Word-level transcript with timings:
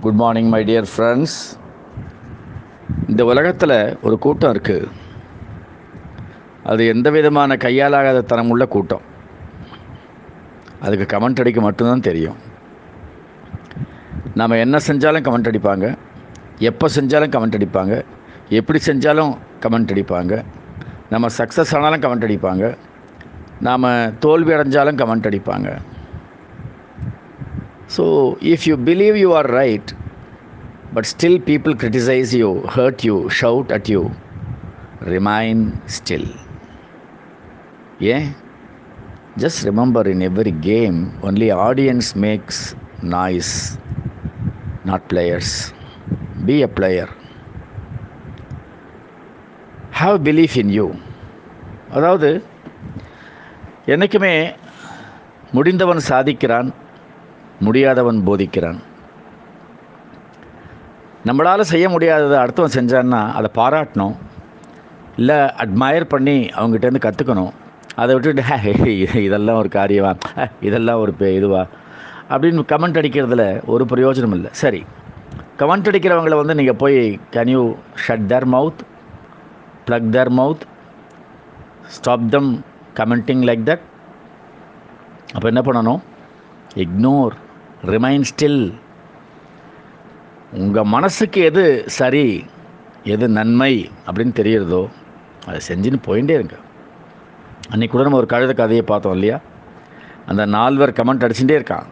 Good 0.00 0.14
morning 0.14 0.48
my 0.48 0.64
dear 0.64 0.86
friends 0.96 1.38
இந்த 3.08 3.24
உலகத்தில் 3.24 3.98
ஒரு 4.02 4.18
கூட்டம் 4.18 4.52
இருக்குது 4.52 4.88
அது 6.64 6.86
எந்த 6.86 7.10
விதமான 7.10 7.56
கையாலாகாத 7.56 8.22
தனமுள்ள 8.32 8.64
கூட்டம்? 8.66 9.00
அதுக்கு 10.80 11.16
கமெண்ட் 11.16 11.40
அடிக்க 11.40 11.60
மட்டும்தான் 11.60 12.00
தெரியும். 12.00 12.36
நாம் 14.34 14.50
என்ன 14.50 14.78
செஞ்சாலும் 14.86 15.24
கமெண்ட் 15.26 15.48
அடிப்பாங்க. 15.50 15.96
எப்போ 16.58 16.86
செஞ்சாலும் 16.94 17.32
கமெண்ட் 17.34 17.58
அடிப்பாங்க. 17.58 18.04
எப்படி 18.48 18.78
செஞ்சாலும் 18.86 19.36
கமெண்ட் 19.60 19.92
அடிப்பாங்க. 19.94 20.44
நம்ம 21.10 21.28
சக்ஸஸ் 21.38 21.76
ஆனாலும் 21.76 22.00
கமெண்ட் 22.00 22.24
அடிப்பாங்க. 22.24 22.76
நாம் 23.60 24.18
தோல்வி 24.18 24.52
அடைஞ்சாலும் 24.52 25.00
கமெண்ட் 25.02 25.28
அடிப்பாங்க. 25.30 25.78
so 27.95 28.03
if 28.51 28.65
you 28.69 28.75
believe 28.85 29.17
you 29.23 29.29
are 29.33 29.49
right 29.55 29.91
but 30.93 31.07
still 31.13 31.39
people 31.47 31.75
criticise 31.75 32.33
you 32.41 32.49
hurt 32.77 33.03
you 33.05 33.15
shout 33.41 33.71
at 33.71 33.89
you 33.89 34.01
remain 35.15 35.63
still 35.97 36.29
and 38.13 38.27
just 39.37 39.61
remember 39.65 40.07
in 40.07 40.23
every 40.29 40.53
game 40.69 40.97
only 41.21 41.49
audience 41.61 42.11
makes 42.25 42.63
noise 43.09 43.53
not 44.85 45.05
players 45.09 45.55
be 46.45 46.55
a 46.59 46.69
player 46.77 47.11
have 49.99 50.17
belief 50.23 50.57
in 50.57 50.71
you 50.71 50.87
அதாவது 51.91 52.29
என்றைக்குமே 53.85 54.33
முடிந்தவன் 55.53 56.07
சாதிக்கிறான் 56.09 56.69
முடியாதவன் 57.60 58.26
போதிக்கிறான். 58.26 58.78
நம்மளால் 61.26 61.60
செய்ய 61.60 61.88
முடியாததை 61.88 62.48
அடுத்தவன் 62.48 62.76
செஞ்சான்னா 62.76 63.32
அதை 63.32 63.50
பாராட்டணும். 63.54 64.16
இல்லை 65.16 65.36
அட்மயர் 65.36 66.04
பண்ணி 66.04 66.46
அவங்ககிட்டேருந்து 66.46 67.10
கற்றுக்கணும் 67.10 67.52
அதை 67.94 68.14
விட்டுட்டு 68.14 68.42
"ஹே, 68.42 69.22
இதெல்லாம் 69.24 69.56
ஒரு 69.56 69.68
காரியமா? 69.68 70.14
இதெல்லாம் 70.60 71.00
ஒரு 71.00 71.34
இதுவா? 71.34 71.66
அப்படின்னு 72.30 72.62
கமெண்ட் 72.68 72.98
அடிக்கிறதுல 72.98 73.64
ஒரு 73.64 73.84
பிரயோஜனம் 73.84 74.32
இல்லை. 74.32 74.50
சரி. 74.52 74.84
கமெண்ட் 75.58 75.88
அடிக்கிறவங்கள 75.88 76.36
வந்து 76.36 76.54
நீங்கள் 76.54 76.74
போய் 76.74 77.20
can 77.30 77.48
you 77.48 77.74
shut 78.08 78.26
their 78.28 78.46
mouth 78.52 78.80
plug 79.86 80.08
their 80.10 80.30
mouth 80.30 80.60
stop 81.86 82.30
them 82.30 82.64
commenting 82.94 83.44
like 83.50 83.64
that 83.64 83.80
அப்போ 85.34 85.48
என்ன 85.48 85.60
பண்ணணும்? 85.60 86.00
இக்னோர் 86.74 87.30
ரிமைன் 87.84 88.24
ஸ்டில் 88.30 88.62
உங்கள் 90.52 90.84
மனசுக்கு 90.84 91.40
எது 91.42 91.84
சரி 91.86 92.44
எது 93.04 93.28
நன்மை 93.28 93.90
அப்படின்னு 94.06 94.34
தெரியிறதோ 94.40 94.80
அதை 95.46 95.60
செஞ்சுன்னு 95.68 96.00
போயிட்டே 96.06 96.34
இருங்க. 96.38 96.56
அன்றைக்கி 97.72 97.88
கூட 97.88 98.02
நம்ம 98.02 98.16
ஒரு 98.16 98.28
கழுத 98.32 98.52
கதையை 98.54 98.82
பார்த்தோம் 98.82 99.12
இல்லையா? 99.12 99.40
அந்த 100.26 100.46
நால்வர் 100.46 100.96
கமெண்ட் 100.98 101.24
அடிச்சுட்டே 101.26 101.56
இருக்கான். 101.60 101.86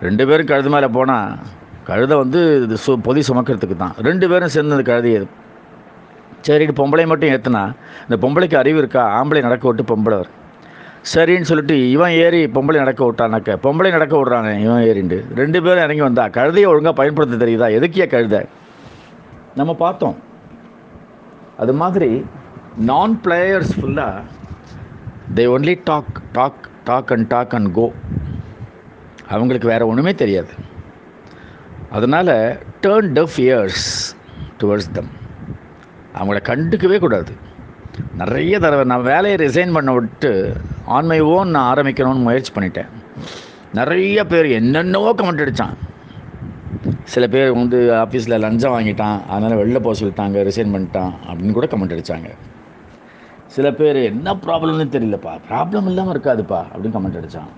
ரெண்டு 0.00 0.26
பேரும் 0.26 0.46
கழுது 0.46 0.70
மேலே 0.70 0.86
போனால் 0.86 1.36
கழுதை 1.84 2.16
வந்து 2.16 2.40
இது 2.64 2.76
சு 2.86 2.96
பொதி 3.08 3.20
சுமக்கிறதுக்கு 3.20 3.76
தான். 3.76 3.94
ரெண்டு 3.98 4.28
பேரும் 4.28 4.48
சேர்ந்து 4.48 4.76
அந்த 4.76 4.86
கழுதையை 4.92 5.26
சரி 6.40 6.66
பொம்பளை 6.66 7.06
மட்டும் 7.06 7.30
ஏற்றுனா 7.34 7.64
இந்த 8.08 8.16
பொம்பளைக்கு 8.26 8.56
அறிவு 8.56 8.78
இருக்கா? 8.78 9.22
ஆம்பளை 9.22 9.42
நடக்க 9.42 9.66
விட்டு 9.68 9.96
பொம்பளை 9.96 10.16
வரும் 10.22 10.36
சரின்னு 11.14 11.48
சொல்லிட்டு 11.50 11.90
இவன் 11.90 12.10
ஏறி 12.10 12.46
பொம்பளை 12.46 12.74
நடக்க 12.74 13.04
விட்டானாக்க 13.04 13.56
பொம்பளை 13.64 13.90
நடக்க 13.90 14.16
விட்றானே 14.16 14.58
இவன் 14.58 14.82
ஏறிண்டு. 14.82 15.18
ரெண்டு 15.34 15.62
பேரும் 15.62 15.84
இறங்கி 15.84 16.00
வந்தா 16.00 16.24
கழுதையை 16.26 16.66
ஒழுங்காக 16.66 16.92
பயன்படுத்த 16.92 17.46
தெரியுதா? 17.46 17.68
எதுக்கே 17.78 18.06
கழுதை? 18.06 18.40
நம்ம 19.54 19.74
பார்த்தோம். 19.74 20.16
அது 21.56 21.72
மாதிரி 21.72 22.26
நான் 22.76 23.20
பிளேயர்ஸ் 23.24 23.74
ஃபுல்லாக 23.80 24.22
they 25.34 25.44
only 25.54 25.80
talk 25.84 26.20
talk 26.32 26.68
talk 26.84 27.12
and 27.12 27.26
talk 27.26 27.54
and 27.54 27.74
go 27.74 27.92
அவங்களுக்கு 29.28 29.68
வேறு 29.68 29.86
ஒன்றுமே 29.86 30.14
தெரியாது. 30.14 30.52
அதனால் 31.90 32.58
turn 32.82 33.12
deaf 33.18 33.36
ears 33.36 33.86
towards 34.62 34.92
them 34.92 35.10
அவங்கள 36.18 36.38
கண்டுக்கவே 36.42 36.98
கூடாது. 36.98 37.32
நிறைய 38.16 38.58
தடவை 38.58 38.84
நான் 38.84 39.02
வேலையை 39.02 39.48
ரிசைன் 39.48 39.72
பண்ண 39.72 39.92
விட்டு 39.92 40.56
ஆன் 40.94 41.08
மை 41.10 41.18
ஓன் 41.34 41.52
நான் 41.54 41.68
ஆரம்பிக்கணும்னு 41.72 42.26
முயற்சி 42.26 42.50
பண்ணிட்டேன். 42.56 42.90
நிறைய 43.78 44.18
பேர் 44.32 44.48
என்னென்னவோ 44.58 45.10
கமெண்ட் 45.18 45.42
அடித்தான் 45.44 45.74
சில 47.12 47.24
பேர் 47.34 47.50
வந்து 47.60 47.78
ஆஃபீஸில் 48.02 48.42
லஞ்சம் 48.44 48.74
வாங்கிட்டான். 48.76 49.18
அதனால் 49.32 49.60
வெளில 49.60 49.78
போக 49.86 49.94
சொல்லிட்டாங்க 50.00 50.42
ரிசைன் 50.48 50.72
பண்ணிட்டான் 50.74 51.12
அப்படின்னு 51.28 51.56
கூட 51.58 51.68
கமெண்ட் 51.72 51.94
அடித்தாங்க 51.96 52.30
சில 53.54 53.66
பேர் 53.80 53.98
என்ன 54.10 54.34
ப்ராப்ளம்னு 54.44 54.86
தெரியலப்பா. 54.96 55.32
ப்ராப்ளம் 55.48 55.88
இல்லாமல் 55.90 56.14
இருக்காதுப்பா 56.14 56.60
அப்படின்னு 56.72 56.96
கமெண்ட் 56.96 57.20
அடித்தான் 57.20 57.52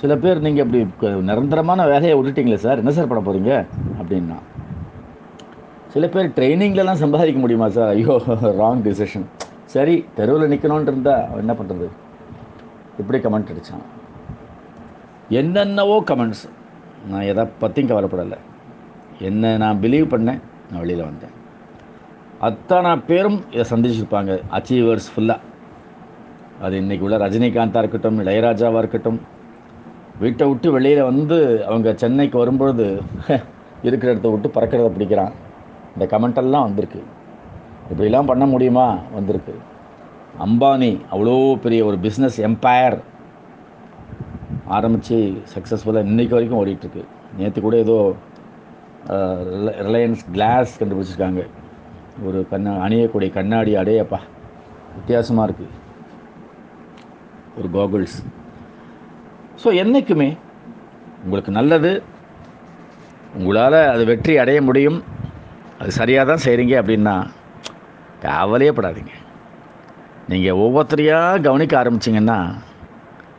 சில 0.00 0.12
பேர் 0.22 0.44
நீங்கள் 0.46 0.64
இப்படி 0.66 1.10
நிரந்தரமான 1.30 1.84
வேலையை 1.92 2.14
விட்டுட்டீங்களே 2.16 2.60
சார் 2.64 2.80
என்ன 2.82 2.94
சார் 2.96 3.10
பண்ண 3.10 3.22
போகிறீங்க 3.28 3.52
அப்படின்னா. 4.00 4.38
சில 5.92 6.06
பேர் 6.14 6.34
ட்ரைனிங்லலாம் 6.38 7.02
சம்பாதிக்க 7.02 7.38
முடியுமா 7.44 7.68
சார்? 7.76 7.92
ஐயோ 7.94 8.14
ராங் 8.62 8.82
டிசிஷன் 8.88 9.28
சரி 9.74 9.94
தெருவில் 10.18 10.50
நிற்கணுன்ட்டு 10.52 10.92
இருந்தால் 10.94 11.40
என்ன 11.42 11.54
பண்ணுறது 11.60 11.86
இப்படி 12.98 13.18
கமெண்ட் 13.18 13.52
அடித்தான் 13.52 13.86
என்னென்னவோ 15.28 16.02
கமெண்ட்ஸ் 16.06 16.44
நான் 17.08 17.22
எதை 17.22 17.44
பற்றியும் 17.58 17.90
கவலைப்படலை 17.90 18.38
என்ன 19.18 19.56
நான் 19.56 19.80
பிலீவ் 19.80 20.12
பண்ணேன் 20.12 20.40
நான் 20.70 20.80
வெளியில் 20.80 21.04
வந்தேன். 21.04 21.34
அத்தனை 22.40 22.96
பேரும் 22.96 23.44
இதை 23.50 23.64
சந்திச்சிருப்பாங்க 23.70 24.42
அச்சீவர்ஸ் 24.50 25.10
ஃபுல்லாக 25.16 25.44
அது 26.60 26.80
இன்றைக்கி 26.80 27.00
உள்ள 27.00 27.16
ரஜினிகாந்தாக 27.16 27.78
இருக்கட்டும் 27.78 28.18
இளையராஜாவாக 28.18 28.78
இருக்கட்டும். 28.78 29.20
வீட்டை 30.18 30.48
விட்டு 30.48 30.72
வெளியில் 30.72 31.02
வந்து 31.02 31.64
அவங்க 31.64 31.94
சென்னைக்கு 31.94 32.38
வரும்பொழுது 32.38 33.02
இருக்கிற 33.82 34.12
இடத்த 34.12 34.28
விட்டு 34.28 34.48
பறக்கிறத 34.48 34.90
பிடிக்கிறான். 34.92 35.32
இந்த 35.94 36.18
கமெண்டெல்லாம் 36.18 36.66
வந்திருக்கு. 36.68 37.02
இப்படிலாம் 37.90 38.26
பண்ண 38.26 38.46
முடியுமா? 38.46 38.98
வந்திருக்கு. 39.14 39.54
அம்பானி 40.44 40.90
அவ்வளோ 41.12 41.34
பெரிய 41.64 41.80
ஒரு 41.88 41.96
பிஸ்னஸ் 42.06 42.38
எம்பையர் 42.48 42.96
ஆரம்பித்து 44.76 45.18
சக்ஸஸ்ஃபுல்லாக 45.52 46.08
இன்றைக்கி 46.10 46.34
வரைக்கும் 46.36 46.60
ஓடிட்டுருக்கு. 46.60 47.02
நேற்று 47.38 47.60
கூட 47.66 47.76
ஏதோ 47.84 47.96
ரிலையன்ஸ் 49.86 50.24
கிளாஸ் 50.34 50.72
கண்டுபிடிச்சிருக்காங்க. 50.80 51.42
ஒரு 52.26 52.38
கண்ணா 52.52 52.72
அணியக்கூடிய 52.86 53.30
கண்ணாடி 53.38 53.72
அடையப்பா. 53.82 54.20
வித்தியாசமாக 54.98 55.48
இருக்குது 55.48 55.74
ஒரு 57.58 57.68
கோகுல்ஸ் 57.76 58.18
ஸோ 59.62 59.68
என்றைக்குமே 59.82 60.30
உங்களுக்கு 61.24 61.52
நல்லது 61.58 61.92
உங்களால் 63.36 63.80
அது 63.94 64.02
வெற்றி 64.12 64.34
அடைய 64.42 64.58
முடியும் 64.68 64.98
அது 65.80 65.90
சரியாக 66.00 66.28
தான் 66.30 66.44
செய்கிறீங்க 66.46 66.74
அப்படின்னா 66.82 67.14
கவலையே 68.26 68.72
படாதீங்க. 68.76 69.14
நீங்கள் 70.28 70.54
ஒவ்வொருத்தரையாக 70.54 71.40
கவனிக்க 71.40 71.82
ஆரம்பிச்சிங்கன்னா 71.82 72.54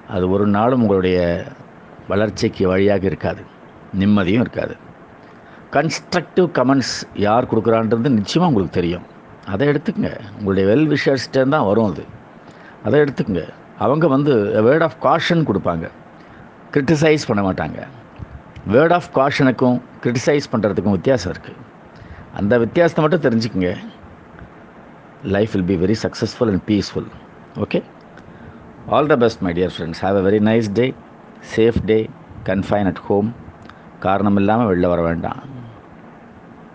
அது 0.10 0.30
ஒரு 0.30 0.48
நாளும் 0.48 0.82
உங்களுடைய 0.82 1.44
வளர்ச்சிக்கு 2.08 2.68
வழியாக 2.68 3.06
இருக்காது. 3.06 3.42
நிம்மதியும் 4.00 4.46
இருக்காது. 4.46 4.76
கன்ஸ்ட்ரக்டிவ் 5.72 6.48
கமெண்ட்ஸ் 6.54 7.08
யார் 7.14 7.46
கொடுக்குறான்றது 7.46 8.10
நிச்சயமாக 8.10 8.54
உங்களுக்கு 8.54 8.82
தெரியும். 8.82 9.02
அதை 9.48 9.68
எடுத்துக்கங்க. 9.68 10.20
உங்களுடைய 10.38 10.76
வெல் 10.76 10.98
விஷர்ஸ்டேன் 10.98 11.50
தான் 11.50 11.66
வரும் 11.66 11.92
அது. 11.92 12.06
அதை 12.86 13.00
எடுத்துக்கங்க. 13.00 13.50
அவங்க 13.78 14.08
வந்து 14.08 14.34
வேர்ட் 14.64 14.84
ஆஃப் 14.84 15.04
காஷன் 15.04 15.48
கொடுப்பாங்க. 15.50 15.90
கிரிட்டிசைஸ் 16.72 17.28
பண்ண 17.28 17.52
மாட்டாங்க. 17.52 17.88
வேர்ட் 18.72 18.94
ஆஃப் 18.94 19.10
காஷனுக்கும் 19.16 19.82
கிரிட்டிசைஸ் 20.04 20.50
பண்ணுறதுக்கும் 20.52 20.92
வித்தியாசம் 20.92 21.34
இருக்குது 21.34 21.56
அந்த 22.36 22.58
வித்தியாசத்தை 22.58 23.06
மட்டும் 23.06 23.22
தெரிஞ்சுக்கங்க. 23.22 23.78
Life 25.24 25.52
will 25.52 25.66
be 25.66 25.76
very 25.76 25.96
successful 26.04 26.50
and 26.50 26.62
peaceful 26.68 27.08
okay 27.60 27.84
all 28.88 29.08
the 29.08 29.16
best 29.16 29.40
my 29.40 29.54
dear 29.54 29.74
friends 29.76 30.00
have 30.00 30.18
a 30.18 30.22
very 30.22 30.40
nice 30.40 30.74
day 30.74 30.94
safe 31.56 31.86
day 31.86 32.10
confine 32.44 32.86
at 32.86 32.98
home 32.98 33.36
காரணம் 34.00 34.36
இல்லாமல் 34.36 34.68
வெளில 34.68 34.88
வர 34.88 35.02
வேண்டாம். 35.02 35.57